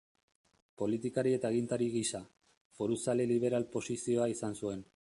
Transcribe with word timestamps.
Politikari 0.81 1.33
eta 1.39 1.51
agintari 1.53 1.91
gisa, 1.97 2.23
foruzale 2.81 3.31
liberal 3.37 3.71
posizioa 3.79 4.31
izan 4.37 4.63
zuen. 4.63 4.87